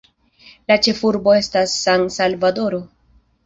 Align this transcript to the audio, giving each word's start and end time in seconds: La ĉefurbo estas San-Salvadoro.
La 0.71 0.77
ĉefurbo 0.87 1.37
estas 1.43 1.77
San-Salvadoro. 1.85 2.85